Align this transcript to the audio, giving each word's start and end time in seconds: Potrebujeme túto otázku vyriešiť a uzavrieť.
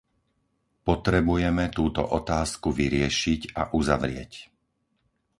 Potrebujeme 0.89 1.65
túto 1.77 2.01
otázku 2.19 2.67
vyriešiť 2.81 3.41
a 3.53 3.63
uzavrieť. 3.79 4.33